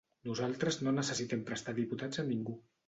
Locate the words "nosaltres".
0.29-0.79